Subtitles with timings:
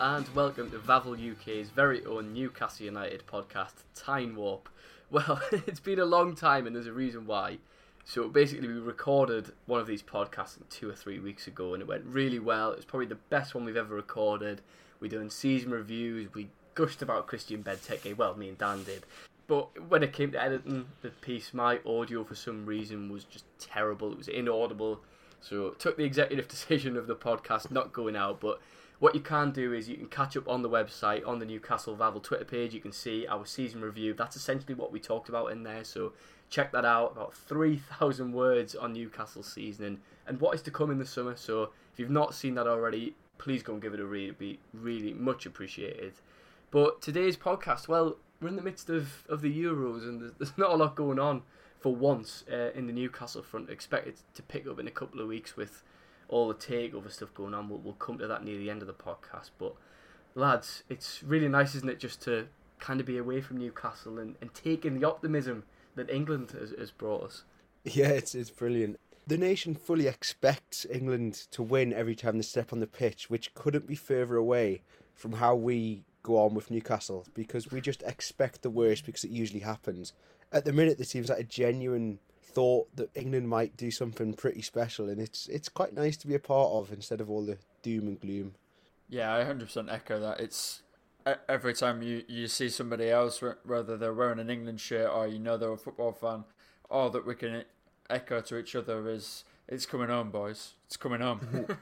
[0.00, 4.68] And welcome to Vavel UK's very own Newcastle United podcast, Time Warp.
[5.10, 7.58] Well, it's been a long time and there's a reason why.
[8.04, 11.88] So basically, we recorded one of these podcasts two or three weeks ago and it
[11.88, 12.70] went really well.
[12.70, 14.62] It was probably the best one we've ever recorded.
[15.00, 19.04] We done season reviews, we gushed about Christian Benteke, well, me and Dan did.
[19.48, 23.44] But when it came to editing the piece, my audio for some reason was just
[23.58, 24.12] terrible.
[24.12, 25.00] It was inaudible.
[25.40, 28.40] So took the executive decision of the podcast not going out.
[28.40, 28.60] But
[29.00, 31.96] what you can do is you can catch up on the website, on the Newcastle
[31.96, 32.74] Vavel Twitter page.
[32.74, 34.12] You can see our season review.
[34.12, 35.84] That's essentially what we talked about in there.
[35.84, 36.12] So
[36.50, 37.12] check that out.
[37.12, 41.34] About 3,000 words on Newcastle season and, and what is to come in the summer.
[41.34, 44.24] So if you've not seen that already, please go and give it a read.
[44.24, 46.12] It'd be really much appreciated.
[46.70, 50.58] But today's podcast, well, we're in the midst of, of the Euros and there's, there's
[50.58, 51.42] not a lot going on
[51.78, 53.70] for once uh, in the Newcastle front.
[53.70, 55.82] Expected to pick up in a couple of weeks with
[56.30, 57.68] all the takeover stuff going on.
[57.68, 59.50] We'll, we'll come to that near the end of the podcast.
[59.58, 59.74] But
[60.34, 62.46] lads, it's really nice, isn't it, just to
[62.78, 65.64] kind of be away from Newcastle and, and take in the optimism
[65.96, 67.44] that England has, has brought us.
[67.84, 68.98] Yeah, it's it's brilliant.
[69.26, 73.54] The nation fully expects England to win every time they step on the pitch, which
[73.54, 74.82] couldn't be further away
[75.14, 79.30] from how we go on with Newcastle because we just expect the worst because it
[79.30, 80.12] usually happens.
[80.52, 82.18] At the minute, there seems like a genuine
[82.54, 86.34] thought that England might do something pretty special, and it's it's quite nice to be
[86.34, 88.54] a part of instead of all the doom and gloom.
[89.08, 90.38] Yeah, I 100% echo that.
[90.40, 90.82] It's
[91.26, 95.26] e- every time you, you see somebody else, whether they're wearing an England shirt or
[95.26, 96.44] you know they're a football fan,
[96.88, 97.64] all that we can
[98.08, 100.74] echo to each other is it's coming home, boys.
[100.86, 101.66] It's coming home.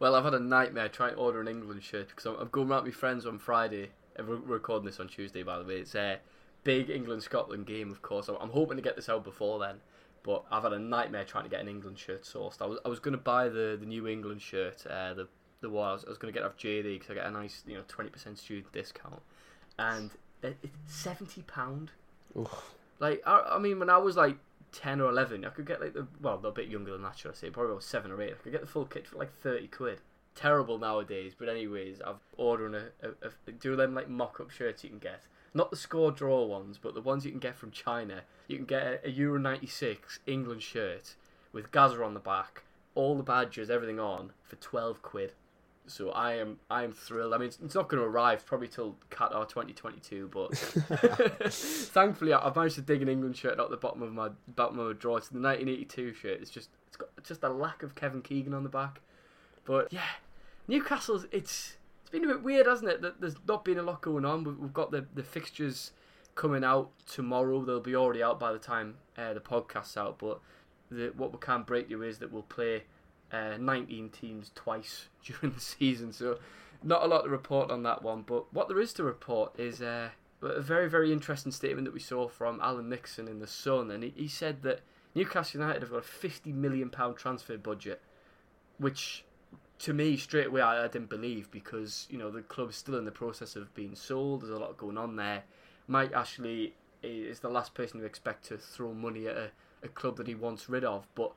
[0.00, 2.70] Well, I've had a nightmare trying to order an England shirt because I'm, I'm going
[2.70, 3.90] around with my friends on Friday.
[4.14, 5.78] and We're recording this on Tuesday, by the way.
[5.78, 6.20] It's a
[6.64, 8.28] big England Scotland game, of course.
[8.28, 9.76] I'm, hoping to get this out before then.
[10.22, 12.60] But I've had a nightmare trying to get an England shirt sourced.
[12.60, 15.28] I was I was going to buy the, the new England shirt, uh, the
[15.60, 17.62] the one I was, was going to get off JD because I get a nice
[17.66, 19.22] you know twenty percent student discount,
[19.78, 20.10] and
[20.42, 21.92] it's seventy pound.
[22.98, 24.36] Like I, I mean, when I was like
[24.72, 27.30] ten or eleven, I could get like the well, a bit younger than that, should
[27.30, 27.50] I say?
[27.50, 28.34] Probably about seven or eight.
[28.38, 30.00] I could get the full kit for like thirty quid.
[30.34, 34.90] Terrible nowadays, but anyways, I've ordering a, a, a do them like mock-up shirts you
[34.90, 35.22] can get.
[35.54, 38.22] Not the score draw ones, but the ones you can get from China.
[38.46, 41.14] You can get a, Euro '96 England shirt
[41.52, 42.64] with Gazza on the back,
[42.94, 45.32] all the badges, everything on for twelve quid.
[45.86, 47.32] So I am I am thrilled.
[47.32, 50.54] I mean, it's, it's not going to arrive probably till Qatar 2022, but
[51.52, 54.78] thankfully I- I've managed to dig an England shirt out the bottom of my bottom
[54.78, 55.16] of my drawer.
[55.16, 56.40] It's the 1982 shirt.
[56.42, 59.00] It's just it's got just a lack of Kevin Keegan on the back.
[59.64, 60.02] But yeah,
[60.66, 61.77] Newcastle's it's
[62.08, 63.02] it's been a bit weird, hasn't it?
[63.02, 64.42] That there's not been a lot going on.
[64.42, 65.92] We've, got the the fixtures
[66.34, 67.62] coming out tomorrow.
[67.62, 70.18] They'll be already out by the time uh, the podcast's out.
[70.18, 70.40] But
[70.90, 72.84] the, what we can't break you is that we'll play
[73.30, 76.10] uh, 19 teams twice during the season.
[76.14, 76.38] So
[76.82, 78.22] not a lot to report on that one.
[78.22, 80.08] But what there is to report is uh,
[80.40, 83.90] a very, very interesting statement that we saw from Alan Nixon in The Sun.
[83.90, 84.80] And he, he said that
[85.14, 88.00] Newcastle United have got a £50 million transfer budget,
[88.78, 89.26] which
[89.80, 93.04] to me straight away I, I, didn't believe because you know the club's still in
[93.04, 94.42] the process of being sold.
[94.42, 95.44] There's a lot going on there.
[95.86, 99.50] Mike Ashley is the last person to expect to throw money at a,
[99.82, 101.06] a club that he wants rid of.
[101.14, 101.32] But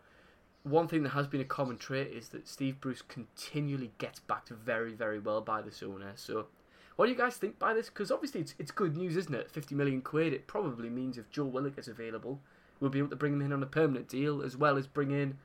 [0.63, 4.49] one thing that has been a common trait is that Steve Bruce continually gets backed
[4.49, 6.13] very, very well by this owner.
[6.15, 6.47] So,
[6.95, 7.89] what do you guys think by this?
[7.89, 9.49] Because obviously it's, it's good news, isn't it?
[9.49, 10.33] 50 million quid.
[10.33, 12.39] It probably means if Joe Willock is available,
[12.79, 15.11] we'll be able to bring him in on a permanent deal as well as bring
[15.11, 15.37] in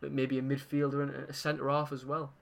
[0.00, 2.32] maybe a midfielder and a centre half as well.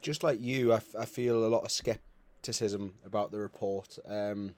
[0.00, 3.98] Just like you, I, f- I feel a lot of scepticism about the report.
[4.06, 4.54] Um,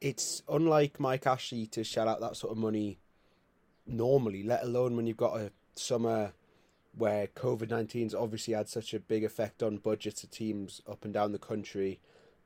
[0.00, 2.98] it's unlike Mike Ashley to shell out that sort of money
[3.86, 6.32] normally, let alone when you've got a summer
[6.96, 11.12] where COVID 19's obviously had such a big effect on budgets of teams up and
[11.12, 12.00] down the country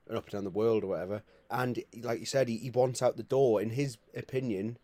[0.09, 1.23] and up and down the world or whatever.
[1.51, 3.61] And like you said, he, he wants out the door.
[3.61, 4.79] In his opinion,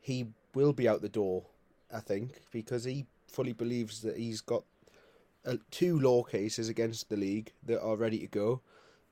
[0.00, 1.46] he will be out the door,
[1.92, 4.64] I think, because he fully believes that he's got
[5.46, 8.60] uh, two law cases against the league that are ready to go.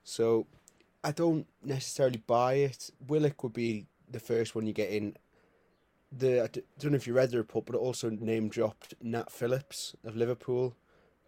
[0.05, 0.47] So
[1.05, 2.91] I don't necessarily buy it.
[3.07, 5.17] Willock would be the first one you get in.
[6.13, 6.49] The I
[6.79, 10.17] don't know if you read the report, but it also name dropped Nat Phillips of
[10.17, 10.77] Liverpool,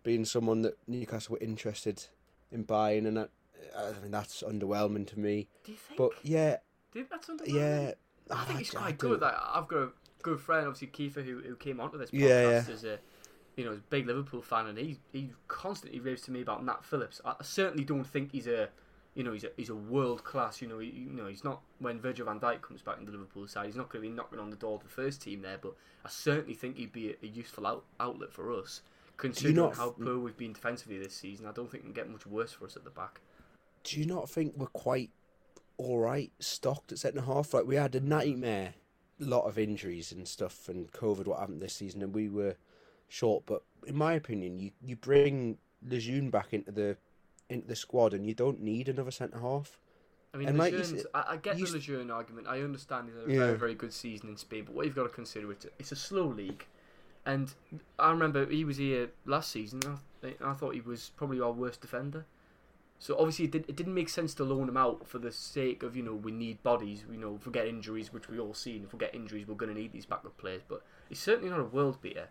[0.05, 2.05] being someone that Newcastle were interested
[2.52, 3.31] in buying, and that,
[3.76, 5.49] I mean that's underwhelming to me.
[5.64, 5.99] Do you think?
[5.99, 6.56] But yeah,
[6.93, 7.55] Do you think that's underwhelming?
[7.55, 7.93] yeah,
[8.35, 9.20] I think he's quite don't- good.
[9.20, 9.88] Like, I've got a
[10.23, 12.65] good friend, obviously Kiefer, who who came onto this podcast Yeah, yeah.
[12.73, 12.99] as a
[13.56, 16.65] you know as a big Liverpool fan, and he he constantly raves to me about
[16.65, 17.20] Nat Phillips.
[17.25, 18.69] I certainly don't think he's a
[19.15, 20.61] you know he's a he's a world class.
[20.62, 23.12] You know he, you know he's not when Virgil Van Dijk comes back in the
[23.12, 25.43] Liverpool side, he's not going to be knocking on the door of the first team
[25.43, 25.59] there.
[25.61, 25.75] But
[26.05, 28.82] I certainly think he'd be a, a useful out, outlet for us.
[29.17, 32.09] Considering not- how poor we've been defensively this season, I don't think it can get
[32.09, 33.21] much worse for us at the back.
[33.82, 35.11] do you not think we're quite
[35.76, 37.53] all right stocked at centre half?
[37.53, 38.75] Like we had a nightmare,
[39.20, 42.56] lot of injuries and stuff, and COVID what happened this season, and we were
[43.09, 43.44] short.
[43.47, 46.97] But in my opinion, you you bring Lejeune back into the
[47.50, 49.79] into the squad, and you don't need another centre half.
[50.35, 52.47] I mean, And like said- I, I get the Lejeune argument.
[52.47, 53.38] I understand he's had a Yeah.
[53.47, 55.91] very, very good season in Spain, but what you've got to consider it's a, it's
[55.93, 56.67] a slow league,
[57.25, 57.55] and
[57.99, 59.81] I remember he was here last season.
[59.87, 59.99] And
[60.43, 62.26] I, I thought he was probably our worst defender.
[63.00, 65.83] So obviously it, did, it didn't make sense to loan him out for the sake
[65.83, 67.05] of you know we need bodies.
[67.11, 69.55] You know, if we get injuries, which we all seen, if we get injuries, we're
[69.55, 70.62] going to need these backup players.
[70.67, 72.29] But he's certainly not a world beater.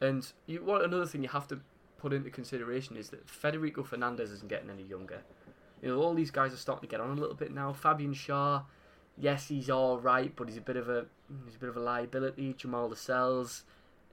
[0.00, 1.60] And you, what another thing you have to
[1.98, 5.20] put into consideration is that Federico Fernandez isn't getting any younger.
[5.82, 7.72] You know, all these guys are starting to get on a little bit now.
[7.74, 8.64] Fabian Schär,
[9.18, 11.06] yes, he's all right, but he's a bit of a
[11.44, 12.54] he's a bit of a liability.
[12.54, 13.64] Jamal Lascelles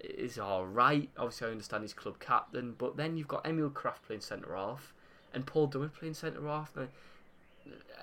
[0.01, 1.09] is all right.
[1.17, 4.94] Obviously, I understand he's club captain, but then you've got Emil Krafth playing centre half
[5.33, 6.71] and Paul Dummett playing centre half.
[6.75, 6.88] Now,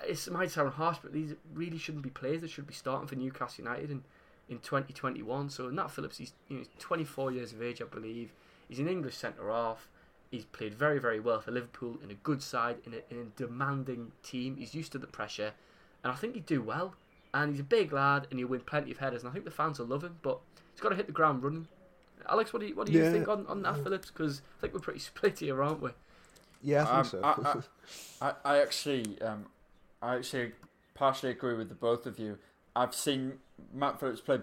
[0.07, 3.15] it might sound harsh, but these really shouldn't be players that should be starting for
[3.15, 4.03] Newcastle United in,
[4.49, 5.49] in 2021.
[5.49, 8.31] So Nat Phillips, he's you know, he's 24 years of age, I believe.
[8.67, 9.87] He's an English centre half.
[10.31, 13.25] He's played very, very well for Liverpool in a good side, in a, in a
[13.37, 14.55] demanding team.
[14.57, 15.51] He's used to the pressure,
[16.03, 16.95] and I think he'd do well.
[17.33, 19.21] And he's a big lad, and he'll win plenty of headers.
[19.23, 20.39] And I think the fans will love him, but
[20.73, 21.67] he's got to hit the ground running.
[22.29, 23.11] Alex, what do you what do you Yeah.
[23.11, 24.09] think on, on Nat Phillips?
[24.09, 25.91] Because I think we're pretty split here, aren't we?
[26.61, 27.21] Yeah, I think Um, so.
[27.23, 27.55] I,
[28.21, 29.45] I, I actually, um,
[30.01, 30.51] I actually
[30.93, 32.37] partially agree with the both of you.
[32.75, 33.39] I've seen
[33.73, 34.39] Matt Phillips play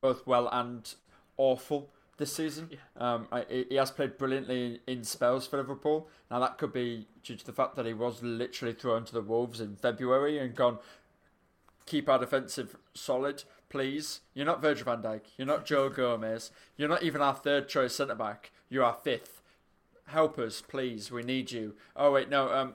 [0.00, 0.92] both well and
[1.36, 2.68] awful this season.
[2.70, 2.78] Yeah.
[2.96, 6.08] Um, I, he- he has played brilliantly in spells for Liverpool.
[6.30, 9.22] Now that could be due to the fact that he was literally thrown to the
[9.22, 10.78] wolves in February and gone.
[11.86, 14.20] Keep our defensive solid, please.
[14.34, 15.22] You're not Virgil van Dijk.
[15.36, 16.50] You're not Joe Gomez.
[16.76, 18.52] You're not even our third choice centre back.
[18.68, 19.41] You're our fifth
[20.12, 21.10] help us, please.
[21.10, 21.74] We need you.
[21.96, 22.52] Oh wait, no.
[22.52, 22.74] Um,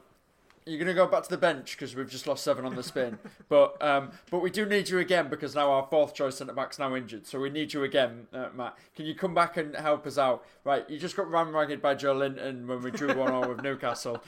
[0.65, 3.17] you're gonna go back to the bench because we've just lost seven on the spin.
[3.49, 6.77] but um, but we do need you again because now our fourth choice centre back's
[6.77, 7.25] now injured.
[7.25, 8.77] So we need you again, uh, Matt.
[8.95, 10.45] Can you come back and help us out?
[10.63, 14.21] Right, you just got ram ragged by Joelinton when we drew one all with Newcastle.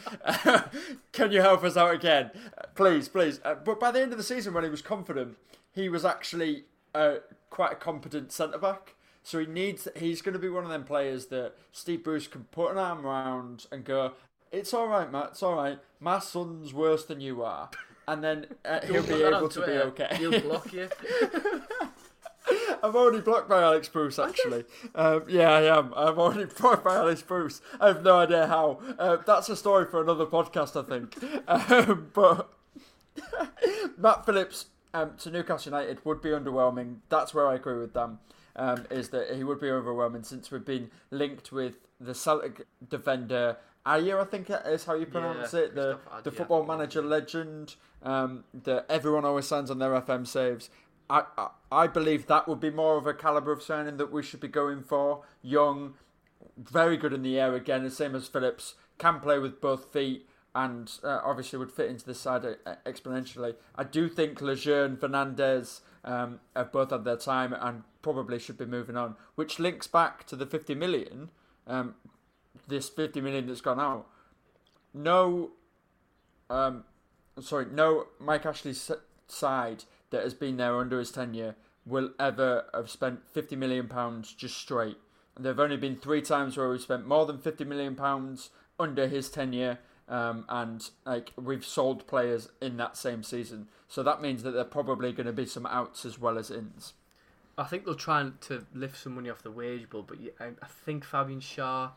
[1.11, 2.31] Can you help us out again,
[2.75, 3.41] please, please?
[3.43, 5.35] Uh, but by the end of the season, when he was confident,
[5.71, 6.63] he was actually
[6.95, 7.15] uh,
[7.49, 8.95] quite a competent centre back.
[9.29, 9.87] So he needs.
[9.95, 13.05] He's going to be one of them players that Steve Bruce can put an arm
[13.05, 14.13] around and go,
[14.51, 15.27] "It's all right, Matt.
[15.33, 15.77] It's all right.
[15.99, 17.69] My son's worse than you are,"
[18.07, 20.07] and then uh, he'll be able to be okay.
[20.15, 20.89] He'll block you.
[22.81, 24.63] I'm already blocked by Alex Bruce, actually.
[24.95, 25.93] um, yeah, I am.
[25.95, 27.61] I'm already blocked by Alex Bruce.
[27.79, 28.79] I have no idea how.
[28.97, 31.15] Uh, that's a story for another podcast, I think.
[31.47, 32.51] Um, but
[33.95, 37.01] Matt Phillips um, to Newcastle United would be underwhelming.
[37.09, 38.17] That's where I agree with them.
[38.55, 43.57] Um, is that he would be overwhelming since we've been linked with the Celtic defender
[43.85, 45.75] Ajer, I think is how you pronounce Yeah, it.
[45.75, 50.69] The the football manager legend um, that everyone always signs on their FM saves.
[51.09, 54.21] I, I I believe that would be more of a caliber of signing that we
[54.21, 55.23] should be going for.
[55.41, 55.93] Young,
[56.57, 58.75] very good in the air again, the same as Phillips.
[58.97, 63.55] Can play with both feet and uh, obviously would fit into the side uh, exponentially.
[63.75, 68.65] I do think Lejeune, Fernandez um, have both had their time and probably should be
[68.65, 71.29] moving on, which links back to the 50 million.
[71.67, 71.95] Um,
[72.67, 74.07] this 50 million that's gone out.
[74.93, 75.51] No,
[76.49, 76.83] um,
[77.39, 78.91] sorry, no Mike Ashley's
[79.27, 84.33] side that has been there under his tenure will ever have spent 50 million pounds
[84.33, 84.97] just straight.
[85.35, 88.49] And There have only been three times where we've spent more than 50 million pounds
[88.79, 93.67] under his tenure, um, and like we've sold players in that same season.
[93.87, 96.51] So that means that there are probably going to be some outs as well as
[96.51, 96.93] ins.
[97.59, 100.67] I think they'll try to lift some money off the wage bill, but I, I
[100.85, 101.91] think Fabian Schär,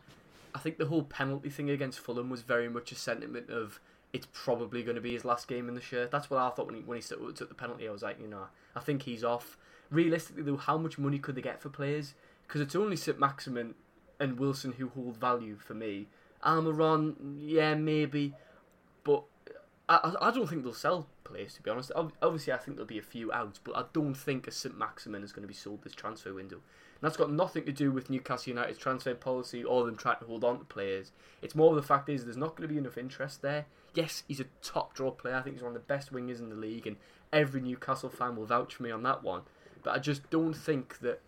[0.53, 3.79] I think the whole penalty thing against Fulham was very much a sentiment of
[4.11, 6.11] it's probably going to be his last game in the shirt.
[6.11, 7.87] That's what I thought when he when he took the penalty.
[7.87, 9.57] I was like, you know, I think he's off.
[9.89, 12.13] Realistically, though, how much money could they get for players?
[12.45, 13.73] Because it's only St Maximin
[14.19, 16.07] and Wilson who hold value for me.
[16.45, 18.33] Almiron, yeah, maybe,
[19.03, 19.23] but
[19.87, 21.91] I, I I don't think they'll sell players to be honest.
[22.21, 25.23] Obviously, I think there'll be a few outs, but I don't think a St Maximin
[25.23, 26.57] is going to be sold this transfer window.
[26.57, 30.25] And that's got nothing to do with Newcastle United's transfer policy or them trying to
[30.25, 31.11] hold on to players.
[31.41, 33.65] It's more the fact is there's not going to be enough interest there.
[33.93, 35.35] Yes, he's a top draw player.
[35.35, 36.97] I think he's one of the best wingers in the league, and
[37.31, 39.41] every Newcastle fan will vouch for me on that one.
[39.83, 41.21] But I just don't think that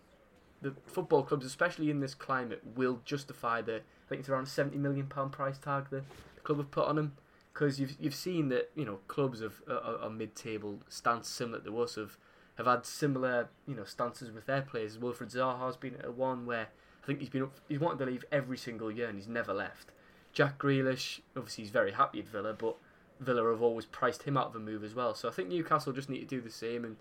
[0.62, 4.78] the football clubs, especially in this climate, will justify the I think it's around seventy
[4.78, 6.02] million pound price tag the
[6.42, 7.12] club have put on him.
[7.56, 10.80] Because you've you've seen that you know clubs of uh, uh, a, a mid table
[10.90, 12.18] stance similar to us have
[12.56, 14.98] have had similar you know stances with their players.
[14.98, 16.68] Wilfred Zaha's been at one where
[17.02, 19.92] I think he's been he's wanted to leave every single year and he's never left.
[20.34, 22.76] Jack Grealish, obviously he's very happy at Villa, but
[23.20, 25.14] Villa have always priced him out of a move as well.
[25.14, 26.96] So I think Newcastle just need to do the same and,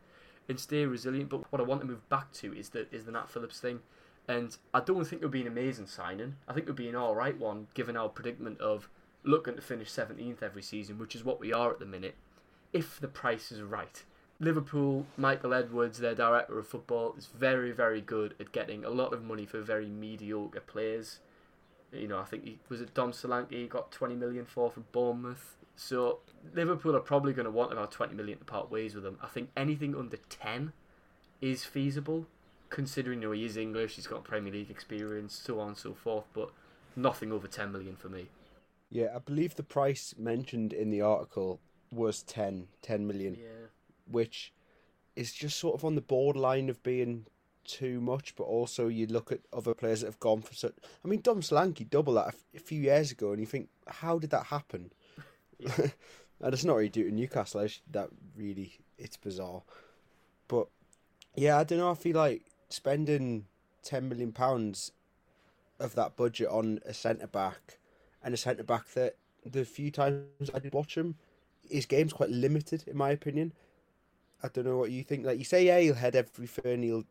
[0.47, 1.27] and stay resilient.
[1.27, 3.81] But what I want to move back to is the is the Nat Phillips thing.
[4.25, 6.37] And I don't think it would be an amazing signing.
[6.47, 8.89] I think it would be an alright one, given our predicament of
[9.25, 12.15] looking to finish 17th every season, which is what we are at the minute,
[12.71, 14.03] if the price is right.
[14.39, 19.13] Liverpool, Michael Edwards, their director of football, is very, very good at getting a lot
[19.13, 21.19] of money for very mediocre players.
[21.93, 24.85] You know, I think he was it Dom Solanke he got 20 million for from
[24.91, 25.55] Bournemouth.
[25.77, 26.19] So
[26.53, 29.17] Liverpool are probably going to want about 20 million to part ways with him.
[29.21, 30.73] I think anything under 10
[31.39, 32.27] is feasible,
[32.69, 35.93] considering you know he is English, he's got Premier League experience, so on and so
[35.93, 36.25] forth.
[36.33, 36.49] But
[36.95, 38.27] nothing over 10 million for me.
[38.89, 41.59] Yeah, I believe the price mentioned in the article
[41.91, 43.67] was 10, 10 million, Yeah.
[44.09, 44.53] which
[45.15, 47.25] is just sort of on the borderline of being
[47.63, 50.75] too much, but also you look at other players that have gone for such.
[51.03, 53.69] I mean, Dom Solanke doubled that a f- a few years ago, and you think,
[53.87, 54.91] how did that happen?
[55.59, 57.61] and it's not really due to Newcastle.
[57.61, 59.63] I just- That really, it's bizarre.
[60.47, 60.67] But
[61.35, 61.89] yeah, I don't know.
[61.91, 63.47] I feel like spending
[63.83, 64.91] ten million pounds
[65.79, 67.79] of that budget on a centre back
[68.25, 69.15] and a centre back that
[69.45, 71.15] the few times I did watch him,
[71.69, 73.53] his game's quite limited in my opinion.
[74.43, 75.25] I don't know what you think.
[75.25, 77.05] Like you say, yeah, he'll head every turn, he'll,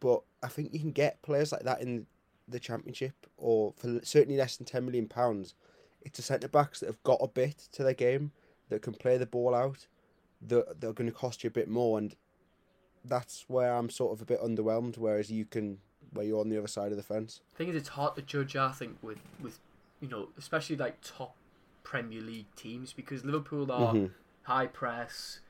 [0.00, 2.06] but I think you can get players like that in
[2.46, 5.54] the championship, or for certainly less than ten million pounds.
[6.02, 8.32] It's the centre backs that have got a bit to their game,
[8.68, 9.86] that can play the ball out,
[10.42, 12.14] that that are going to cost you a bit more, and
[13.04, 14.98] that's where I'm sort of a bit underwhelmed.
[14.98, 15.78] Whereas you can,
[16.12, 17.40] where you're on the other side of the fence.
[17.56, 18.56] thing is, it's hard to judge.
[18.56, 19.58] I think with with
[20.00, 21.34] you know, especially like top
[21.82, 24.10] Premier League teams because Liverpool are Mhm.
[24.42, 25.40] high press.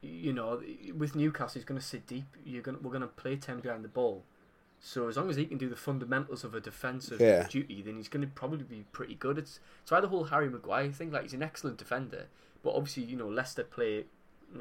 [0.00, 0.62] You know,
[0.96, 2.26] with Newcastle, he's going to sit deep.
[2.44, 4.24] You're going, we're going to play ten behind the ball.
[4.80, 7.48] So as long as he can do the fundamentals of a defensive Yeah.
[7.48, 9.36] duty, then he's going to probably be pretty good.
[9.36, 11.10] It's it's why the whole Harry Maguire thing.
[11.10, 12.28] Like he's an excellent defender,
[12.62, 14.06] but obviously you know Leicester play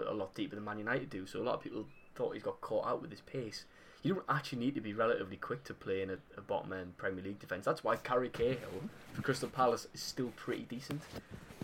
[0.05, 1.27] a lot deeper than Man United do.
[1.27, 3.65] So a lot of people thought he's got caught out with his pace.
[4.03, 6.97] You don't actually need to be relatively quick to play in a, a bottom end
[6.97, 7.65] Premier League defence.
[7.65, 11.01] That's why Gary Cahill for Crystal Palace is still pretty decent.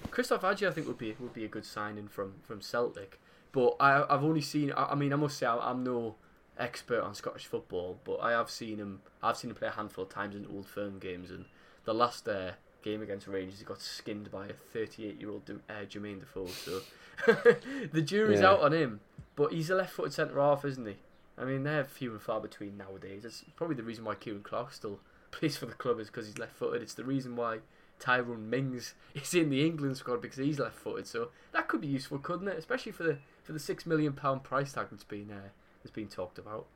[0.10, 3.20] Kristoffer Ajer, I think, would be would be a good signing from from Celtic.
[3.52, 4.72] But I, I've only seen.
[4.72, 6.16] I, I mean, I must say, I, I'm no
[6.58, 9.02] expert on Scottish football, but I have seen him.
[9.22, 11.46] I've seen him play a handful of times in Old Firm games, and
[11.86, 15.74] the last uh, game against Rangers, he got skinned by a 38 year old uh,
[15.86, 16.48] Jermaine Defoe.
[16.48, 16.82] So
[17.92, 18.50] the jury's Yeah.
[18.52, 19.00] out on him.
[19.36, 20.96] But he's a left footed centre half, isn't he?
[21.38, 23.25] I mean, they're few and far between nowadays.
[23.25, 25.00] It's probably the reason why Ciaran Clark still
[25.32, 26.82] plays for the club is because he's left footed.
[26.82, 27.60] It's the reason why
[28.00, 31.08] Tyrone Mings is in the England squad because he's left footed.
[31.08, 32.58] So that could be useful, couldn't it?
[32.58, 35.50] Especially for the for the six million pound price tag that's been uh,
[35.82, 36.68] that's been talked about.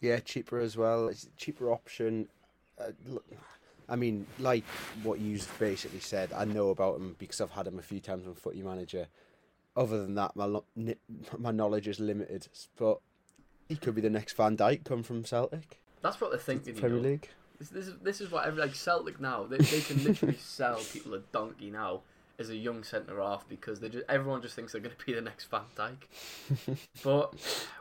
[0.00, 1.08] Yeah, cheaper as well.
[1.08, 2.28] It's a cheaper option.
[2.80, 3.24] Uh, look,
[3.88, 4.64] I mean, like
[5.02, 8.26] what you've basically said, I know about him because I've had him a few times
[8.26, 9.08] on Footy Manager.
[9.76, 10.60] Other than that, my
[11.38, 12.48] my knowledge is limited.
[12.78, 13.00] But
[13.70, 15.80] he could be the next Van Dijk come from Celtic.
[16.02, 16.74] That's what they're thinking.
[16.74, 17.08] Premier you know?
[17.10, 17.28] League.
[17.58, 19.44] This, this is this is what every, like Celtic now.
[19.44, 22.00] They, they can literally sell people a donkey now
[22.40, 25.12] as a young centre half because they just everyone just thinks they're going to be
[25.12, 26.78] the next Van Dijk.
[27.04, 27.34] but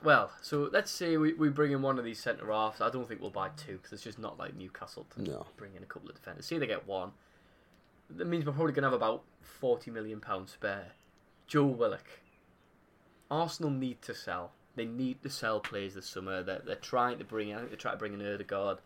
[0.03, 2.81] well, so let's say we, we bring in one of these centre halves.
[2.81, 5.47] I don't think we'll buy two because it's just not like Newcastle to No.
[5.57, 6.45] bring in a couple of defenders.
[6.45, 7.13] See, they get one.
[8.11, 10.91] That means we're probably going to have about forty million pounds spare.
[11.47, 12.05] Joe Willock.
[13.31, 14.51] Arsenal need to sell.
[14.79, 16.41] They need to sell players this summer.
[16.41, 17.53] They're, they're trying to bring.
[17.53, 18.77] I think they're trying to bring in Odegaard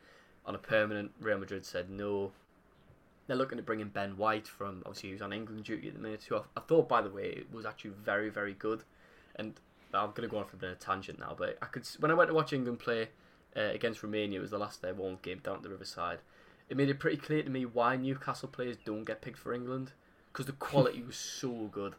[0.43, 1.11] on a permanent.
[1.21, 2.31] Real Madrid said no.
[3.27, 5.93] They're looking to bring in Ben White from obviously he was on England duty at
[5.93, 6.23] the minute.
[6.23, 8.83] Who I, I thought, by the way, it was actually very very good.
[9.35, 9.53] And
[9.93, 12.09] I'm going to go off a bit of a tangent now, but I could when
[12.09, 13.09] I went to watch England play
[13.55, 16.21] uh, against Romania, it was the last they won game down at the Riverside.
[16.69, 19.91] It made it pretty clear to me why Newcastle players don't get picked for England
[20.31, 21.93] because the quality was so good.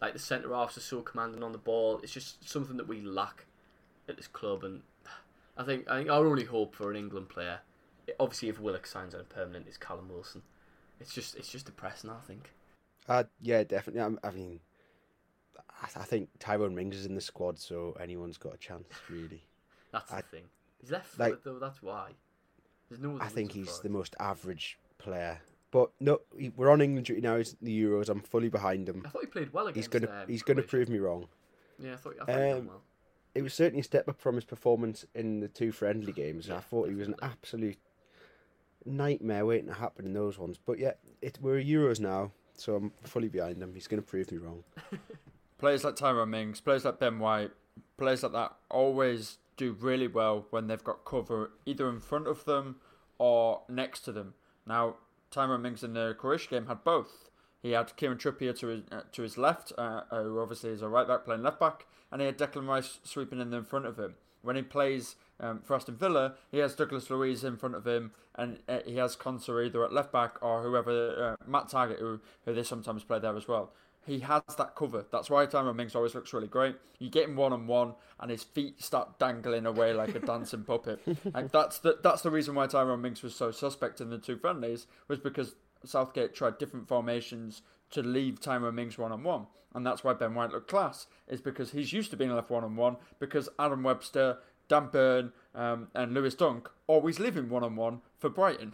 [0.00, 2.00] Like the centre halves are so commanding on the ball.
[2.02, 3.46] It's just something that we lack
[4.08, 4.82] at this club, and
[5.56, 7.60] I think I think our only hope for an England player,
[8.20, 10.42] obviously if Willock signs on a permanent, is Callum Wilson.
[11.00, 12.10] It's just it's just depressing.
[12.10, 12.50] I think.
[13.08, 14.00] Uh, yeah, definitely.
[14.22, 14.60] I, I mean,
[15.82, 19.44] I, I think Tyrone Mings is in the squad, so anyone's got a chance, really.
[19.92, 20.44] That's the I- thing.
[20.80, 21.58] He's left footed like- though.
[21.58, 22.10] That's why.
[22.90, 23.18] There's no.
[23.20, 25.40] I think he's the most average player.
[25.76, 27.34] But no, he- we're on England duty now.
[27.34, 28.08] It's the Euros.
[28.08, 29.02] I'm fully behind him.
[29.04, 29.92] I thought he played well against.
[29.92, 30.70] He's gonna um, he's gonna Croatia.
[30.70, 31.26] prove me wrong.
[31.78, 32.82] Yeah, I thought, I thought he done Um, well.
[33.34, 36.48] It was certainly a step up from his performance in the two friendly games.
[36.48, 37.76] Yeah, I thought he was an absolute
[38.86, 40.58] nightmare waiting to happen in those ones.
[40.64, 43.74] But yeah, it, we're Euros now, so I'm fully behind him.
[43.74, 44.64] He's going to prove me wrong.
[45.58, 47.50] Players like Tyrone Mings, players like Ben White,
[47.96, 52.44] players like that always do really well when they've got cover either in front of
[52.46, 52.76] them
[53.18, 54.34] or next to them.
[54.66, 54.96] Now,
[55.36, 57.28] Tyrone Mings in the Croatia game had both.
[57.60, 60.88] He had Kieran Trippier to his uh, to his left, uh, who obviously is a
[60.88, 63.98] right back playing left back, and he had Declan Rice sweeping in in front of
[63.98, 64.14] him.
[64.40, 68.12] When he plays um, for Aston Villa, he has Douglas Luiz in front of him,
[68.34, 72.18] and uh, he has Conser either at left back or whoever uh, Matt Targett, who
[72.46, 73.74] who they sometimes play there as well.
[74.06, 75.04] He has that cover.
[75.10, 76.76] That's why Tyrone Mings always looks really great.
[77.00, 80.62] You get him one on one, and his feet start dangling away like a dancing
[80.62, 81.00] puppet.
[81.34, 84.36] And that's the that's the reason why Tyrone Mings was so suspect in the two
[84.36, 89.84] friendlies was because Southgate tried different formations to leave Tyrone Mings one on one, and
[89.84, 91.06] that's why Ben White looked class.
[91.26, 94.38] Is because he's used to being left one on one because Adam Webster,
[94.68, 98.72] Dan Burn, um, and Lewis Dunk always leave him one on one for Brighton.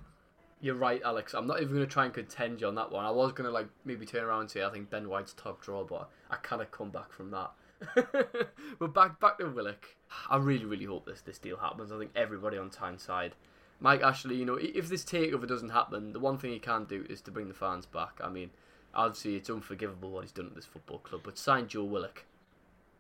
[0.63, 1.35] You're right, Alex.
[1.35, 3.05] I'm not even going to try and contend you on that one.
[3.05, 5.61] I was going to like maybe turn around and say I think Ben White's top
[5.61, 7.51] draw, but I kind of come back from that.
[8.79, 9.97] but back back to Willock.
[10.31, 11.91] I really really hope this this deal happens.
[11.91, 13.35] I think everybody on Tyneside,
[13.81, 14.37] Mike Ashley.
[14.37, 17.33] You know, if this takeover doesn't happen, the one thing he can do is to
[17.33, 18.21] bring the fans back.
[18.23, 18.51] I mean,
[18.95, 22.25] obviously it's unforgivable what he's done at this football club, but sign Joe Willock,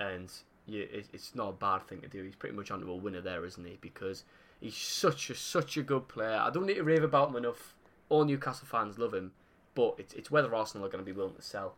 [0.01, 0.33] and
[0.66, 2.25] yeah, it's not a bad thing to do.
[2.25, 3.79] He's pretty much onto a winner there, isn't he?
[3.81, 4.25] Because
[4.62, 6.40] he's such a such a good player.
[6.40, 7.75] I don't need to rave about him enough.
[8.09, 9.33] All Newcastle fans love him,
[9.75, 11.75] but it's it's whether Arsenal are going to be willing to sell.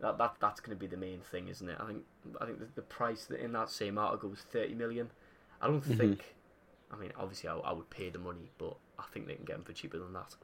[0.00, 1.76] That that that's going to be the main thing, isn't it?
[1.80, 2.04] I think
[2.40, 5.10] I think the, the price that in that same article was thirty million.
[5.60, 5.96] I don't mm-hmm.
[5.96, 6.34] think.
[6.92, 9.56] I mean, obviously, I, I would pay the money, but I think they can get
[9.56, 10.34] him for cheaper than that.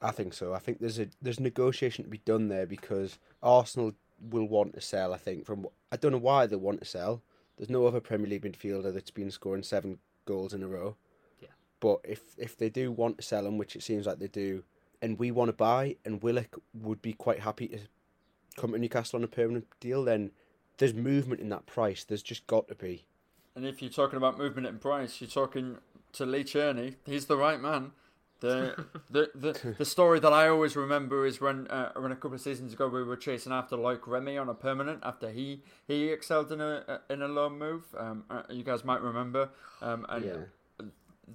[0.00, 0.52] I think so.
[0.52, 3.92] I think there's a there's negotiation to be done there because Arsenal
[4.30, 5.14] will want to sell.
[5.14, 7.22] I think from I don't know why they want to sell.
[7.56, 10.96] There's no other Premier League midfielder that's been scoring seven goals in a row.
[11.40, 11.48] Yeah.
[11.80, 14.64] But if if they do want to sell him, which it seems like they do,
[15.00, 17.78] and we want to buy, and Willock would be quite happy to
[18.56, 20.30] come to Newcastle on a permanent deal, then
[20.78, 22.04] there's movement in that price.
[22.04, 23.06] There's just got to be.
[23.54, 25.78] And if you're talking about movement in price, you're talking
[26.14, 26.96] to Lee Charnley.
[27.04, 27.92] He's the right man.
[28.42, 32.34] The the, the, the story that I always remember is when uh, when a couple
[32.34, 36.08] of seasons ago we were chasing after Loic Remy on a permanent after he he
[36.08, 37.84] excelled in a in a loan move.
[37.96, 39.48] Um, uh, you guys might remember.
[39.80, 40.86] Um, and Yeah.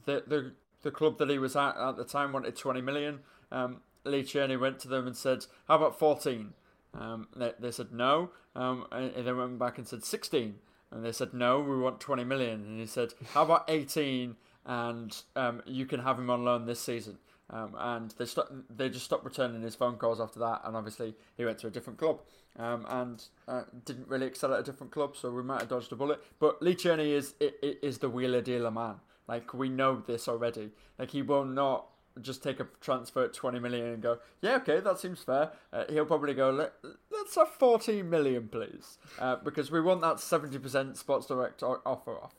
[0.05, 0.51] the the
[0.83, 3.19] the club that he was at at the time wanted 20 million.
[3.51, 6.53] Um, Lee Charnley went to them and said, "How about 14?"
[6.93, 10.55] Um, they, they said no, um, and, and they went back and said 16,
[10.91, 12.63] and they said no, we want 20 million.
[12.65, 14.35] And he said, "How about 18?"
[14.67, 17.17] And um, you can have him on loan this season.
[17.49, 21.15] Um, and they sto- they just stopped returning his phone calls after that, and obviously
[21.37, 22.19] he went to a different club,
[22.59, 25.89] um, and uh, didn't really excel at a different club, so we might have dodged
[25.93, 26.21] a bullet.
[26.39, 28.95] But Lee Charnley is i- i- is the wheeler dealer man.
[29.29, 30.71] Like we know this already.
[30.99, 31.87] Like he will not
[32.21, 35.51] just take a transfer at 20 million and go, yeah, okay, that seems fair.
[35.71, 40.17] Uh, he'll probably go, Let, us have 14 million, please, uh, because we want that
[40.17, 42.33] 70% Sports Direct offer off.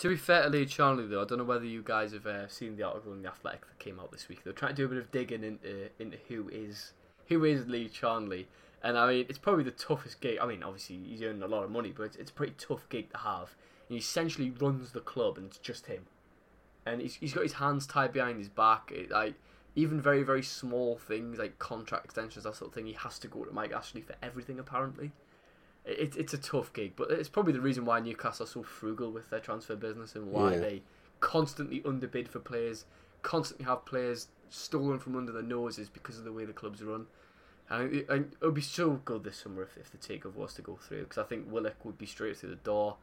[0.00, 2.48] To be fair to Lee Charnley, though, I don't know whether you guys have uh,
[2.48, 4.42] seen the article in the Athletic that came out this week.
[4.42, 6.92] They're trying to do a bit of digging into into who is
[7.28, 8.48] who is Lee Charnley,
[8.82, 10.38] and I mean it's probably the toughest gig.
[10.40, 12.88] I mean, obviously he's earning a lot of money, but it's, it's a pretty tough
[12.88, 13.54] gig to have.
[13.88, 16.06] he essentially runs the club, and it's just him
[16.86, 18.90] and he's, he's got his hands tied behind his back.
[18.92, 19.34] It, like
[19.74, 23.28] even very very small things like contract extensions that sort of thing, he has to
[23.28, 25.12] go to Mike Ashley for everything apparently.
[25.84, 29.10] It, it's a tough gig, but it's probably the reason why Newcastle are so frugal
[29.10, 30.60] with their transfer business and why yeah.
[30.60, 30.82] they
[31.20, 32.84] constantly underbid for players,
[33.22, 37.06] constantly have players stolen from under their noses because of the way the clubs run.
[37.68, 40.54] And it, and it would be so good this summer if, if the takeover was
[40.54, 42.96] to go through because I think Willock would be straight through the door.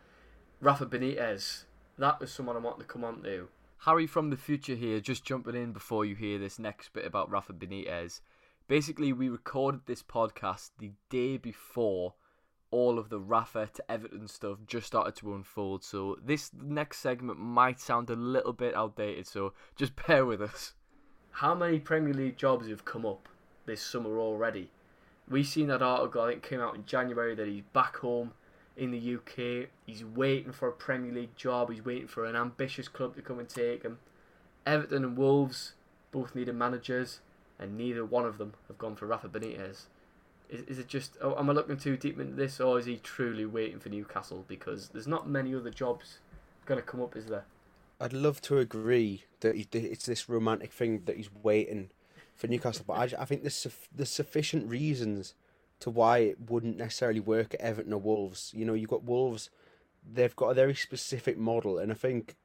[0.60, 1.64] Rafa Benitez,
[1.98, 3.48] that was someone I wanted to come on to
[3.82, 7.30] Harry from the future here, just jumping in before you hear this next bit about
[7.30, 8.22] Rafa Benitez.
[8.68, 12.16] Basically, we recorded this podcast the day before
[12.72, 15.84] all of the Rafa to Everton stuff just started to unfold.
[15.84, 20.74] So this next segment might sound a little bit outdated, so just bear with us.
[21.32, 23.30] How many Premier League jobs have come up
[23.66, 24.70] this summer already?
[25.30, 28.32] We've seen that article I think came out in January that he's back home
[28.76, 29.70] in the UK.
[29.86, 31.70] He's waiting for a Premier League job.
[31.70, 34.00] He's waiting for an ambitious club to come and take him.
[34.66, 35.74] Everton and Wolves
[36.12, 37.20] both needed managers,
[37.60, 39.86] and neither one of them have gone for Rafa Benitez.
[40.50, 42.98] Is, is it just, oh, am I looking too deep into this, or is he
[42.98, 44.46] truly waiting for Newcastle?
[44.48, 46.20] Because there's not many other jobs
[46.66, 47.46] going to come up, is there?
[48.00, 51.90] I'd love to agree that it's this romantic thing that he's waiting
[52.36, 55.34] for Newcastle, but I, I think there's, there's sufficient reasons
[55.80, 58.52] to why it wouldn't necessarily work at Everton or Wolves.
[58.56, 59.50] You know, you've got Wolves;
[60.04, 62.36] they've got a very specific model, and I think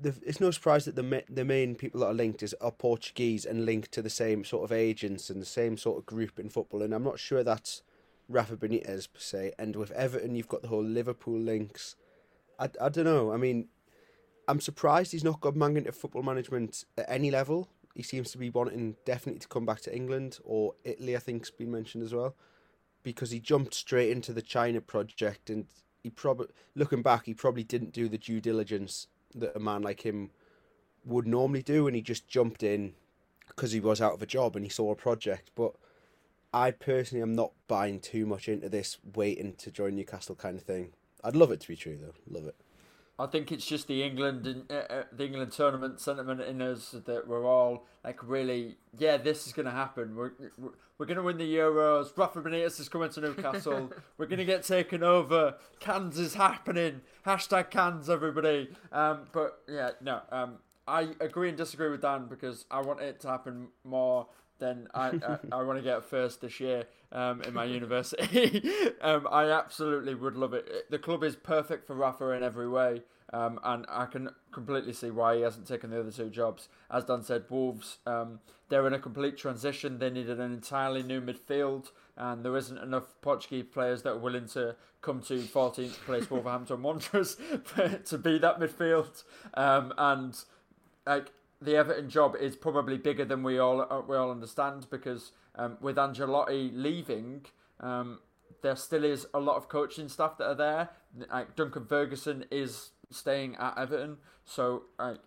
[0.00, 3.44] the, it's no surprise that the the main people that are linked is are Portuguese
[3.44, 6.48] and linked to the same sort of agents and the same sort of group in
[6.48, 6.82] football.
[6.82, 7.82] And I'm not sure that's
[8.28, 9.52] Rafa Benitez per se.
[9.58, 11.96] And with Everton, you've got the whole Liverpool links.
[12.58, 13.32] I, I don't know.
[13.32, 13.68] I mean,
[14.48, 17.68] I'm surprised he's not got man into football management at any level.
[17.94, 21.16] He seems to be wanting definitely to come back to England or Italy.
[21.16, 22.34] I think's been mentioned as well
[23.02, 25.66] because he jumped straight into the China project, and
[26.02, 29.06] he probably, looking back, he probably didn't do the due diligence
[29.36, 30.30] that a man like him
[31.04, 32.94] would normally do, and he just jumped in
[33.48, 35.50] because he was out of a job and he saw a project.
[35.54, 35.72] But
[36.52, 40.62] I personally am not buying too much into this waiting to join Newcastle kind of
[40.62, 40.92] thing.
[41.22, 42.14] I'd love it to be true though.
[42.28, 42.56] Love it.
[43.18, 46.90] I think it's just the England and uh, uh, the England tournament sentiment in us
[46.90, 50.14] that we're all like really, yeah, this is going to happen.
[50.14, 52.16] We're we're, we're going to win the Euros.
[52.16, 53.92] Rafa Benitez is coming to Newcastle.
[54.18, 55.54] we're going to get taken over.
[55.80, 57.00] Cans is happening.
[57.26, 58.70] Hashtag cans, everybody.
[58.92, 60.20] Um, but yeah, no.
[60.30, 64.26] Um, I agree and disagree with Dan because I want it to happen more
[64.58, 68.62] than I, I, I want to get first this year um, in my university.
[69.00, 70.90] um, I absolutely would love it.
[70.90, 75.10] The club is perfect for Rafa in every way, um, and I can completely see
[75.10, 76.68] why he hasn't taken the other two jobs.
[76.90, 79.98] As Dan said, Wolves, um, they're in a complete transition.
[79.98, 84.46] They needed an entirely new midfield, and there isn't enough Portuguese players that are willing
[84.48, 87.36] to come to 14th place Wolverhampton Wanderers
[88.06, 89.22] to be that midfield.
[89.54, 90.36] Um, and
[91.06, 95.32] like the Everton job is probably bigger than we all uh, we all understand because
[95.54, 97.46] um, with Ancelotti leaving,
[97.80, 98.20] um,
[98.62, 100.90] there still is a lot of coaching staff that are there.
[101.32, 105.18] Like Duncan Ferguson is staying at Everton, so like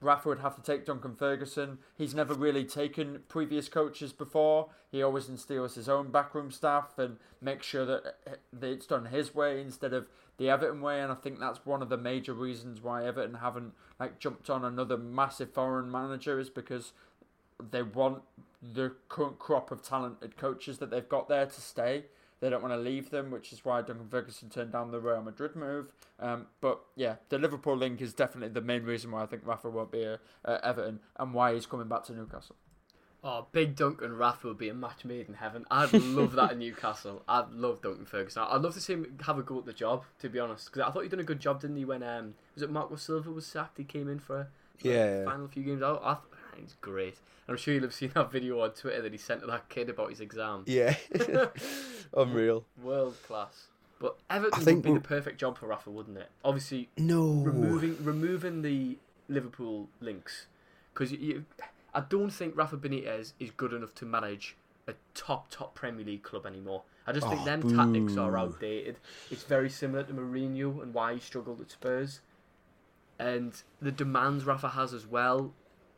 [0.00, 1.78] Rafa would have to take Duncan Ferguson.
[1.96, 4.68] He's never really taken previous coaches before.
[4.90, 8.18] He always instills his own backroom staff and makes sure that
[8.62, 11.00] it's done his way instead of the Everton way.
[11.00, 14.64] And I think that's one of the major reasons why Everton haven't like jumped on
[14.64, 16.92] another massive foreign manager is because
[17.70, 18.22] they want
[18.62, 22.04] the current crop of talented coaches that they've got there to stay.
[22.40, 25.22] They don't want to leave them, which is why Duncan Ferguson turned down the Real
[25.22, 25.92] Madrid move.
[26.20, 29.70] Um, but yeah, the Liverpool link is definitely the main reason why I think Rafa
[29.70, 32.56] won't be at Everton and why he's coming back to Newcastle.
[33.26, 35.64] Oh, big Duncan Rafa would be a match made in heaven.
[35.70, 37.22] I'd love that in Newcastle.
[37.26, 38.44] I'd love Duncan Ferguson.
[38.46, 40.66] I'd love to see him have a go at the job, to be honest.
[40.66, 41.86] Because I thought he'd done a good job, didn't he?
[41.86, 43.78] When um, was it Marco Silva was sacked?
[43.78, 45.82] He came in for, for yeah final few games.
[45.82, 46.18] I, I,
[46.60, 47.16] he's great.
[47.48, 49.88] I'm sure you'll have seen that video on Twitter that he sent to that kid
[49.88, 50.64] about his exam.
[50.66, 50.94] Yeah,
[52.14, 53.68] unreal, world class.
[54.00, 56.28] But Everton I think would be the perfect job for Rafa, wouldn't it?
[56.44, 60.46] Obviously, no removing removing the Liverpool links
[60.92, 61.46] because you,
[61.94, 66.22] I don't think Rafa Benitez is good enough to manage a top top Premier League
[66.22, 66.82] club anymore.
[67.06, 67.76] I just oh, think them boo.
[67.76, 68.96] tactics are outdated.
[69.30, 72.20] It's very similar to Mourinho and why he struggled at Spurs,
[73.18, 75.52] and the demands Rafa has as well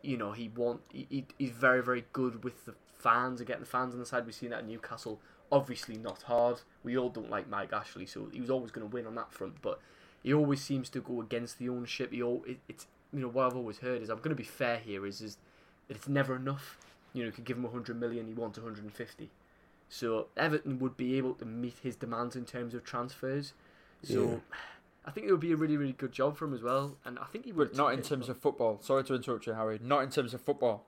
[0.06, 3.62] you know, he want he, he- he's very very good with the fans and getting
[3.62, 4.24] the fans on the side.
[4.24, 5.20] We've seen that at Newcastle.
[5.50, 6.60] Obviously not hard.
[6.82, 9.32] We all don't like Mike Ashley, so he was always going to win on that
[9.32, 9.60] front.
[9.62, 9.80] But
[10.22, 12.12] he always seems to go against the ownership.
[12.12, 14.44] He all it, it's you know what I've always heard is I'm going to be
[14.44, 15.38] fair here is is
[15.88, 16.78] it's never enough.
[17.12, 19.30] You know, you could give him 100 million, he wants 150.
[19.88, 23.52] So Everton would be able to meet his demands in terms of transfers.
[24.02, 24.38] So Yeah.
[25.04, 26.96] I think it would be a really, really good job for him as well.
[27.04, 27.68] And I think he would.
[27.70, 28.80] But not in terms of football.
[28.82, 29.78] Sorry to interrupt you, Harry.
[29.80, 30.86] Not in terms of football.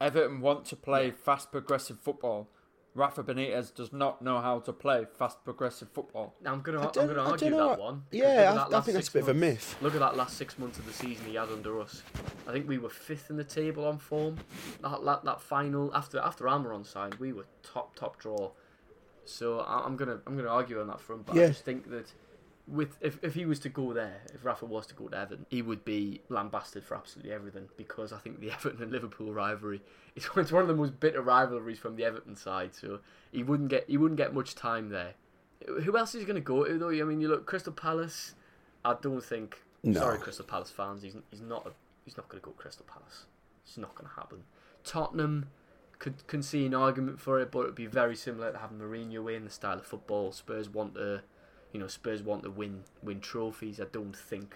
[0.00, 1.12] Everton want to play Yeah.
[1.12, 2.48] fast, progressive football.
[2.94, 6.34] Rafa Benitez does not know how to play fast, progressive football.
[6.40, 8.04] Now, I'm gonna, I I'm gonna argue don't that one.
[8.12, 9.76] Yeah, I- that I think that's a bit of a myth.
[9.80, 12.02] Look at that last six months of the season he had under us.
[12.46, 14.36] I think we were fifth in the table on form.
[14.82, 18.52] That that, that final after after Almiron signed, we were top top draw.
[19.24, 22.12] So I- I'm gonna I'm gonna argue on that front, but I just think that
[22.66, 25.46] with if, if he was to go there, if Rafa was to go to Everton,
[25.50, 29.82] he would be lambasted for absolutely everything because I think the Everton and Liverpool rivalry
[30.16, 32.74] is it's one of the most bitter rivalries from the Everton side.
[32.74, 33.00] So
[33.32, 35.14] he wouldn't get he wouldn't get much time there.
[35.66, 36.90] Who else is he going to go to though?
[36.90, 38.34] I mean, you look Crystal Palace.
[38.84, 39.62] I don't think.
[39.82, 40.00] No.
[40.00, 41.02] Sorry, Crystal Palace fans.
[41.02, 41.70] He's he's not a,
[42.04, 43.26] he's not going to go to Crystal Palace.
[43.66, 44.44] It's not going to happen.
[44.84, 45.46] Tottenham
[45.98, 49.34] could can see an argument for it, but it'd be very similar to having Mourinho
[49.34, 50.32] in the style of football.
[50.32, 51.22] Spurs want to,
[51.74, 53.80] you know, Spurs want to win win trophies.
[53.80, 54.54] I don't think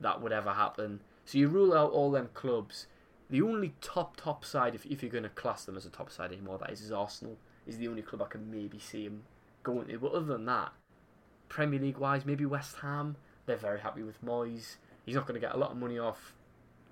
[0.00, 1.00] that would ever happen.
[1.26, 2.86] So you rule out all them clubs.
[3.28, 6.10] The only top top side, if if you're going to class them as a top
[6.10, 7.36] side anymore, that is, is Arsenal.
[7.66, 9.24] Is the only club I can maybe see him
[9.62, 9.98] going to.
[9.98, 10.72] But other than that,
[11.50, 13.16] Premier League wise, maybe West Ham.
[13.44, 14.76] They're very happy with Moyes.
[15.04, 16.34] He's not going to get a lot of money off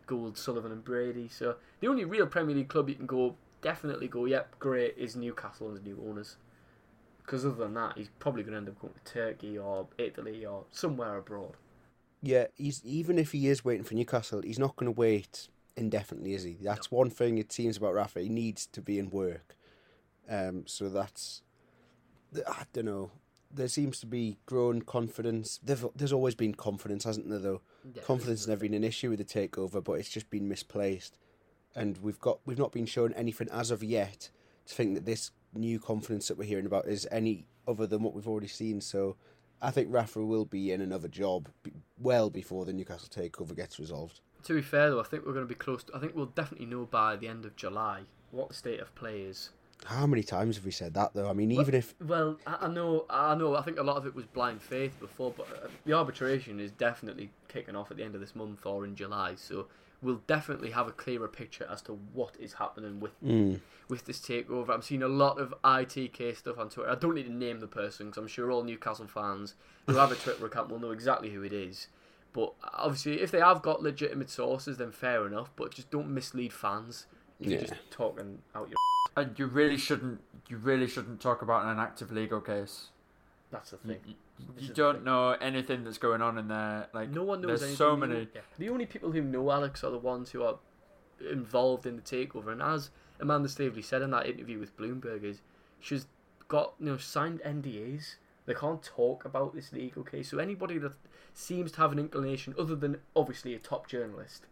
[0.07, 1.29] Gold, Sullivan, and Brady.
[1.29, 5.17] So the only real Premier League club you can go, definitely go, yep, great, is
[5.17, 6.37] Newcastle and the new owners.
[7.27, 10.47] Because other than that, he's probably going to end up going to Turkey or Italy
[10.47, 11.55] or somewhere abroad.
[12.23, 16.35] Yeah, he's even if he is waiting for Newcastle, he's not going to wait indefinitely,
[16.35, 16.57] is he?
[16.63, 18.21] That's one thing it seems about Rafa.
[18.21, 19.57] He needs to be in work.
[20.29, 21.43] Um, so that's
[22.49, 23.11] I don't know.
[23.53, 25.59] There seems to be growing confidence.
[25.63, 27.39] There've, there's always been confidence, hasn't there?
[27.39, 27.61] Though
[27.93, 31.19] Yeah, confidence has never been an issue with the takeover, but it's just been misplaced,
[31.75, 34.31] and we've got we've not been shown anything as of yet
[34.67, 38.15] to think that this new confidence that we're hearing about is any other than what
[38.15, 38.81] we've already seen.
[38.81, 39.17] So
[39.61, 41.49] I think Rafa will be in another job
[41.99, 44.21] well before the Newcastle takeover gets resolved.
[44.45, 45.83] To be fair, though, I think we're going to be close.
[45.85, 48.95] To, I think we'll definitely know by the end of July what the state of
[48.95, 49.51] play is.
[49.85, 51.29] How many times have we said that though?
[51.29, 53.57] I mean, even if Well, I, I know, I know.
[53.57, 56.71] I think a lot of it was blind faith before, but uh, the arbitration is
[56.71, 59.35] definitely kicking off at the end of this month or in July.
[59.37, 59.67] So
[60.03, 63.61] we'll definitely have a clearer picture as to what is happening with Mm.
[63.89, 64.71] with this takeover.
[64.71, 66.91] I'm seeing a lot of ITK stuff on Twitter.
[66.91, 69.55] I don't need to name the person because I'm sure all Newcastle fans
[69.87, 71.89] who have a Twitter account will know exactly who it is.
[72.33, 75.51] But obviously, if they have got legitimate sources, then fair enough.
[75.57, 77.07] But just don't mislead fans.
[77.41, 77.67] If you're Yeah.
[77.69, 78.77] just talking out your.
[79.17, 80.21] And you really shouldn't.
[80.49, 82.89] You really shouldn't talk about an active legal case.
[83.51, 84.01] That's the mm, thing.
[84.07, 84.15] you-
[84.57, 85.05] This you don't thing.
[85.05, 86.89] know anything that's going on in there.
[86.93, 87.77] Like No one knows There's anything.
[87.77, 88.15] so The many.
[88.15, 88.41] only- yeah.
[88.59, 90.59] The only people who know Alex are the ones who are
[91.31, 92.49] involved in the takeover.
[92.53, 95.41] And as Amanda Staveley said in that interview with Bloomberg, is
[95.81, 96.07] she's
[96.49, 98.17] got you know signed NDAs.
[98.47, 100.29] They can't talk about this legal case.
[100.31, 100.93] So anybody that
[101.33, 104.47] seems to have an inclination, other than obviously a top journalist,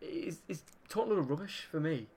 [0.00, 2.08] is is talking a lot of rubbish for me.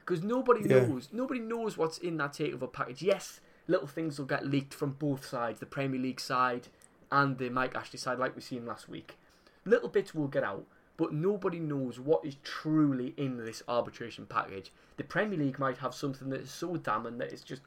[0.00, 0.86] Because nobody Yeah.
[0.86, 1.08] knows.
[1.12, 3.02] Nobody knows what's in that takeover package.
[3.02, 6.68] Yes, little things will get leaked from both sides, the Premier League side
[7.10, 9.16] and the Mike Ashley side, like we seen last week.
[9.64, 10.64] Little bits will get out,
[10.96, 14.72] but nobody knows what is truly in this arbitration package.
[14.96, 17.62] The Premier League might have something that is so damning that it's just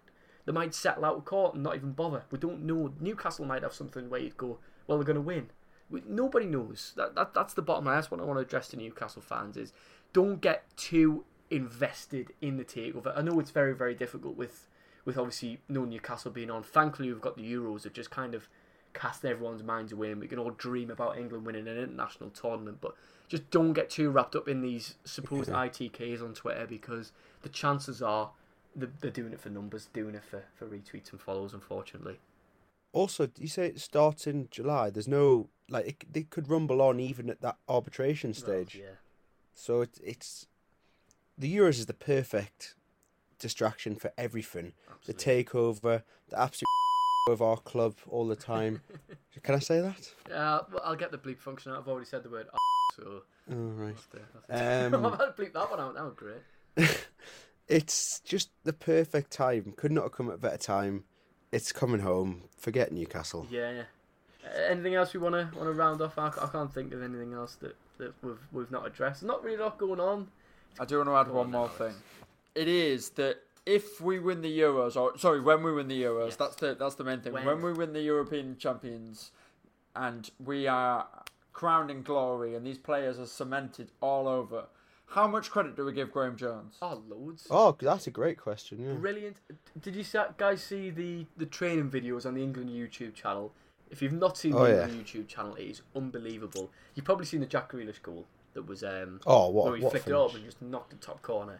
[0.45, 2.23] they might settle out of court and not even bother.
[2.31, 2.91] We don't know.
[2.99, 4.57] Newcastle might have something where you'd go,
[4.88, 5.49] well, they're going to win.
[5.91, 6.93] We, nobody knows.
[6.95, 7.95] That, that that's the bottom line.
[7.95, 9.73] That's what I want to address to Newcastle fans is
[10.13, 13.15] don't get too invested in the takeover.
[13.15, 14.67] I know it's very very difficult with
[15.05, 16.63] with obviously no Newcastle being on.
[16.63, 18.47] Thankfully, we've got the Euros that just kind of
[18.93, 22.79] cast everyone's minds away, and we can all dream about England winning an international tournament.
[22.81, 22.95] But
[23.27, 28.01] just don't get too wrapped up in these supposed ITKs on Twitter because the chances
[28.01, 28.31] are
[28.75, 31.53] they're, they're doing it for numbers, doing it for, for retweets and follows.
[31.53, 32.19] Unfortunately,
[32.91, 34.89] also you say it starts in July.
[34.89, 38.75] There's no like it, they could rumble on even at that arbitration stage.
[38.75, 38.95] Yeah.
[39.53, 40.47] So it, it's
[41.38, 42.75] the Euros is the perfect
[43.39, 44.73] distraction for everything.
[45.06, 46.67] The takeover, the absolute
[47.30, 48.82] of our club all the time.
[49.43, 50.13] Can I say that?
[50.34, 51.80] Uh, well, I'll get the bleep function out.
[51.80, 52.47] I've already said the word
[52.95, 53.21] so.
[53.52, 53.95] Oh, right.
[54.49, 55.95] I'll have to- Um, I'll have to bleep that one out.
[55.95, 57.06] That was great.
[57.67, 59.73] It's just the perfect time.
[59.78, 61.04] Could not have come at a better time.
[61.52, 62.43] It's coming home.
[62.58, 63.45] Forget Newcastle.
[63.52, 63.71] Yeah.
[63.71, 63.84] yeah.
[64.43, 66.17] Uh, anything else we want to want to round off?
[66.17, 69.21] I, I can't think of anything else that, that we've we've not addressed.
[69.23, 70.28] Not really a lot going on
[70.80, 71.78] I do want to add one on, more Alex.
[71.78, 71.93] thing.
[72.55, 76.27] It is that if we win the Euros, or sorry, when we win the Euros,
[76.29, 76.35] Yes.
[76.35, 77.33] that's the that's the main thing.
[77.33, 77.45] When.
[77.45, 77.62] When.
[77.62, 79.31] we win the European champions,
[79.95, 81.07] and we are
[81.53, 84.65] crowned in glory, and these players are cemented all over.
[85.13, 86.75] How much credit do we give Graham Jones?
[86.83, 87.47] Oh, loads.
[87.49, 88.79] Oh, that's a great question.
[88.79, 88.93] Yeah.
[88.93, 89.38] Brilliant.
[89.81, 90.03] Did you
[90.38, 93.51] guys see the, the training videos on the England YouTube channel?
[93.89, 94.83] If you've not seen the Oh, yeah.
[94.83, 96.69] England YouTube channel, it is unbelievable.
[96.93, 99.93] You've probably seen the Jack Grealish goal that was um, Oh, what- where he what
[99.93, 101.59] flicked it up and just knocked the top corner.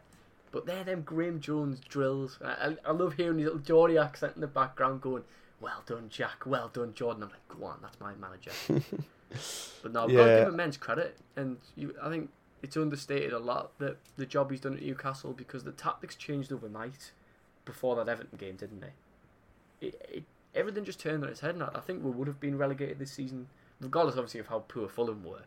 [0.52, 2.40] But they're them Graeme Jones drills.
[2.44, 5.24] I, I, I love hearing his little Geordie accent in the background going,
[5.62, 6.46] "Well done, Jack.
[6.46, 8.52] Well done, Jordan." I'm like, "Go on, that's my manager."
[9.84, 12.30] but no, I've got to give him immense credit, and you, I think
[12.62, 16.52] it's understated a lot that the job he's done at Newcastle because the tactics changed
[16.52, 17.12] overnight
[17.66, 18.94] before that Everton game, didn't they?
[19.88, 20.24] It, it,
[20.56, 23.00] everything just turned on its head, and I I think we would have been relegated
[23.00, 23.48] this season,
[23.80, 25.44] regardless obviously of how poor Fulham were,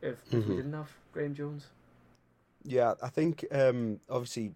[0.00, 0.48] if, if Mm-hmm.
[0.48, 1.66] we didn't have Graeme Jones.
[2.64, 4.52] Yeah, I think um, obviously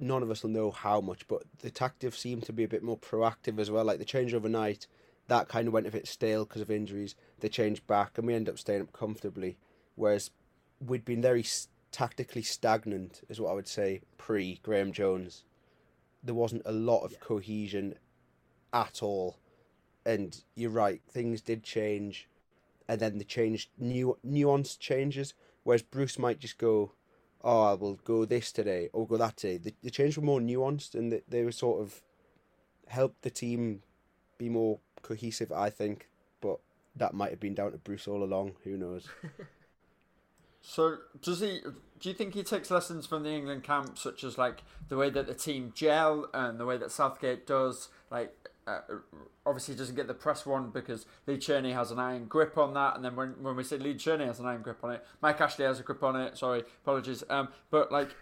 [0.00, 2.82] none of us will know how much, but the tactics seem to be a bit
[2.82, 3.84] more proactive as well.
[3.84, 4.86] Like the change overnight,
[5.28, 7.14] that kind of went a bit stale because of injuries.
[7.40, 9.58] They changed back, and we ended up staying up comfortably.
[9.94, 10.30] Whereas
[10.84, 15.44] we'd been very s- tactically stagnant, is what I would say, pre Graeme Jones.
[16.22, 17.96] There wasn't a lot of cohesion
[18.72, 19.38] at all,
[20.06, 22.28] and you're right, things did change,
[22.88, 25.34] and then they changed new nuanced changes.
[25.64, 26.92] Whereas Bruce might just go,
[27.42, 29.58] oh, I will go this today or go that day.
[29.58, 32.02] The, the changes were more nuanced and they, they were sort of
[32.88, 33.82] helped the team
[34.38, 36.08] be more cohesive, I think.
[36.40, 36.58] But
[36.96, 38.52] that might have been down to Bruce all along.
[38.64, 39.08] Who knows?
[40.62, 41.60] So does he?
[41.98, 45.10] Do you think he takes lessons from the England camp, such as like the way
[45.10, 47.88] that the team gel and the way that Southgate does?
[48.10, 48.80] Like, uh,
[49.44, 52.74] obviously, he doesn't get the press one because Lee Charnley has an iron grip on
[52.74, 52.96] that.
[52.96, 55.40] And then when when we say Lee Charnley has an iron grip on it, Mike
[55.40, 56.38] Ashley has a grip on it.
[56.38, 57.24] Sorry, apologies.
[57.28, 58.14] Um, but like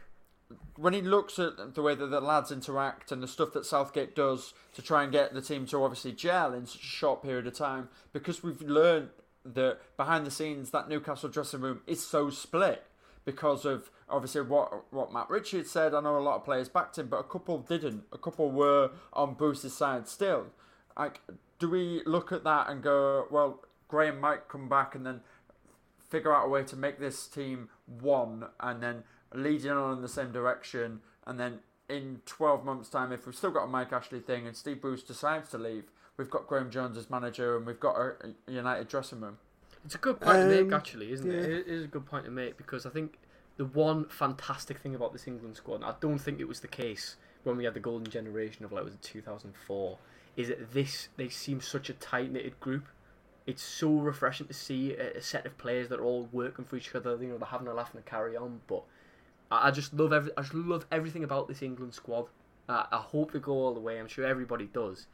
[0.77, 4.17] when he looks at the way that the lads interact and the stuff that Southgate
[4.17, 7.47] does to try and get the team to obviously gel in such a short period
[7.47, 9.11] of time, because we've learned
[9.45, 12.85] that behind the scenes that Newcastle dressing room is so split
[13.25, 15.95] because of obviously what what Matt Ritchie said.
[15.95, 18.05] I know a lot of players backed him, but a couple didn't.
[18.13, 20.47] A couple were on Bruce's side still.
[20.97, 21.21] Like,
[21.59, 25.21] do we look at that and go, well, Graeme might come back and then
[26.11, 30.09] figure out a way to make this team one and then leading on in the
[30.09, 34.21] same direction and then in 12 months time if we've still got a Mike Ashley
[34.21, 35.85] thing and Steve Bruce decides to leave
[36.17, 39.39] we've got Graeme Jones as manager and we've got a United dressing room
[39.85, 41.51] It's a good point to Um, make, actually, isn't it?
[41.51, 43.19] It is a good point to make because I think
[43.57, 46.69] the one fantastic thing about this England squad, and I don't think it was the
[46.69, 49.99] case when we had the golden generation of like was it 2004,
[50.37, 52.87] is that this they seem such a tight knitted group.
[53.47, 56.77] It's so refreshing to see a, a set of players that are all working for
[56.77, 57.17] each other.
[57.21, 58.61] You know, they're having a laugh and a carry on.
[58.67, 58.85] But
[59.51, 62.27] I, I just love every, I just love everything about this England squad.
[62.69, 63.99] I, I hope they go all the way.
[63.99, 65.07] I'm sure everybody does.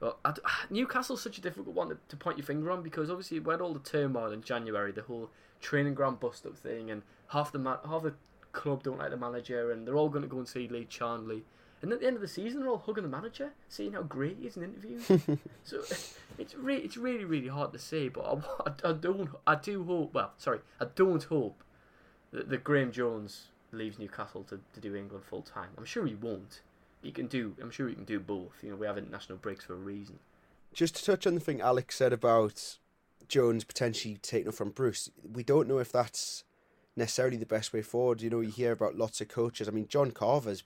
[0.00, 3.10] But I d Newcastle's such a difficult one to, to point your finger on because
[3.10, 6.90] obviously we had all the turmoil in January, the whole training ground bust up thing,
[6.90, 8.14] and half the half the
[8.52, 11.44] club don't like the manager, and they're all going to go and see Lee Charnley.
[11.82, 14.36] And at the end of the season, they're all hugging the manager, saying how great
[14.38, 15.06] he is in interviews.
[15.64, 15.80] so
[16.38, 18.24] it's re- it's really really hard to say, but
[18.84, 20.14] I, I don't I do hope.
[20.14, 21.62] Well, sorry, I don't hope
[22.32, 25.68] that, that Graeme Jones leaves Newcastle to, to do England full time.
[25.78, 26.60] I'm sure he won't.
[27.02, 27.56] He can do.
[27.60, 28.52] I'm sure you can do both.
[28.62, 30.18] You know, we have international breaks for a reason.
[30.72, 32.78] Just to touch on the thing Alex said about
[33.26, 36.44] Jones potentially taking up from Bruce, we don't know if that's
[36.96, 38.20] necessarily the best way forward.
[38.20, 39.66] You know, you hear about lots of coaches.
[39.68, 40.62] I mean, John Carver's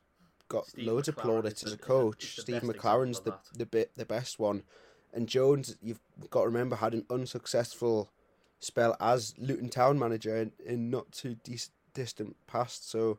[0.48, 2.38] got Steve loads of plaudits as a coach.
[2.38, 4.64] Steve McClaren's the the bit the best one,
[5.12, 8.10] and Jones, you've got to remember, had an unsuccessful
[8.58, 12.90] spell as Luton Town manager in, in not too dis- distant past.
[12.90, 13.18] So.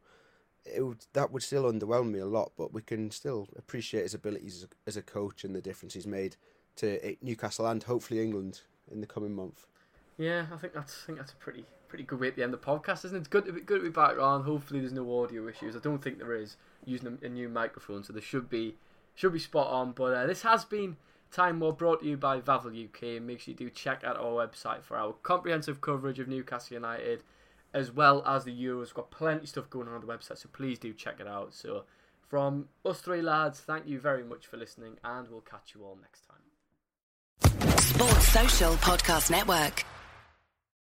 [0.66, 4.14] It would, that would still underwhelm me a lot, but we can still appreciate his
[4.14, 6.38] abilities as a, coach and the difference he's made
[6.78, 9.68] to eh, Newcastle and hopefully England in the coming month.
[10.18, 12.54] Yeah, I think that's I think that's a pretty pretty good way at the end
[12.54, 13.20] of the podcast, isn't it?
[13.20, 14.44] It's good to be good to be back on.
[14.44, 15.76] Hopefully, there's no audio issues.
[15.76, 18.76] I don't think there is using a, a new microphone, so there should be
[19.14, 19.92] should be spot on.
[19.92, 20.98] But uh, this has been
[21.32, 23.22] Time War brought to you by Vavel UK.
[23.22, 27.24] Make sure you do check out our website for our comprehensive coverage of Newcastle United,
[27.76, 28.94] as well as the Euros.
[28.94, 31.54] Got plenty of stuff going on on the website, so please do check it out.
[31.54, 31.84] So,
[32.28, 36.00] from us three lads, thank you very much for listening, and we'll catch you all
[36.02, 36.38] next time.
[37.78, 39.86] Sports Social Podcast Network.